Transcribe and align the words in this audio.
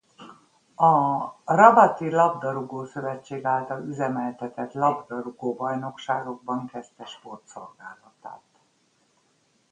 A 0.75 1.17
Rabati 1.45 2.09
Labdarúgó-szövetség 2.09 3.45
által 3.45 3.83
üzemeltetett 3.87 4.73
labdarúgó 4.73 5.53
bajnokságokban 5.53 6.67
kezdte 6.67 7.05
sportszolgálatát. 7.05 8.43